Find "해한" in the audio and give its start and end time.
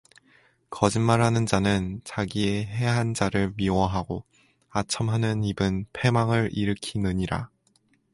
2.65-3.13